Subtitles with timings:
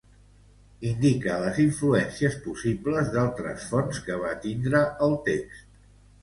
[0.91, 5.63] Indica les influències possibles d'altres fonts que va tindre el text.